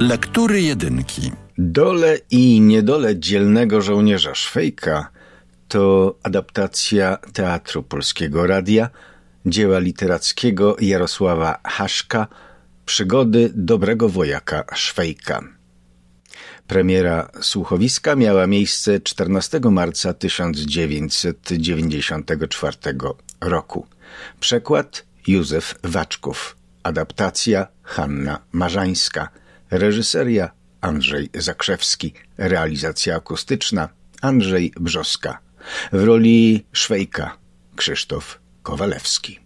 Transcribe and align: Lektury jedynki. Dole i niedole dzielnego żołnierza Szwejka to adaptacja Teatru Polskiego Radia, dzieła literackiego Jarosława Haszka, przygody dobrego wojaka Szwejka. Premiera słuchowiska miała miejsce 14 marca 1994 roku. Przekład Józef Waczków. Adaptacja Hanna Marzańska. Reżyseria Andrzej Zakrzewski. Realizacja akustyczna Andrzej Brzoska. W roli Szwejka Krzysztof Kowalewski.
Lektury 0.00 0.62
jedynki. 0.62 1.32
Dole 1.58 2.18
i 2.30 2.60
niedole 2.60 3.18
dzielnego 3.18 3.82
żołnierza 3.82 4.34
Szwejka 4.34 5.10
to 5.68 6.14
adaptacja 6.22 7.18
Teatru 7.32 7.82
Polskiego 7.82 8.46
Radia, 8.46 8.90
dzieła 9.46 9.78
literackiego 9.78 10.76
Jarosława 10.80 11.58
Haszka, 11.64 12.26
przygody 12.86 13.50
dobrego 13.54 14.08
wojaka 14.08 14.64
Szwejka. 14.74 15.40
Premiera 16.66 17.30
słuchowiska 17.40 18.16
miała 18.16 18.46
miejsce 18.46 19.00
14 19.00 19.60
marca 19.70 20.14
1994 20.14 22.76
roku. 23.40 23.86
Przekład 24.40 25.06
Józef 25.26 25.74
Waczków. 25.82 26.56
Adaptacja 26.82 27.66
Hanna 27.82 28.38
Marzańska. 28.52 29.43
Reżyseria 29.70 30.50
Andrzej 30.80 31.30
Zakrzewski. 31.34 32.14
Realizacja 32.38 33.16
akustyczna 33.16 33.88
Andrzej 34.22 34.72
Brzoska. 34.80 35.38
W 35.92 36.04
roli 36.04 36.64
Szwejka 36.72 37.38
Krzysztof 37.76 38.40
Kowalewski. 38.62 39.43